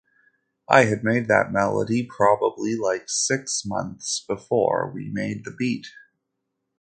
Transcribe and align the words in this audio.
I 0.67 0.85
had 0.85 1.03
made 1.03 1.27
that 1.27 1.51
melody 1.51 2.03
probably 2.09 2.75
like 2.75 3.03
six 3.07 3.63
months 3.63 4.25
before 4.27 4.91
we 4.91 5.11
made 5.13 5.45
the 5.45 5.51
beat. 5.51 5.85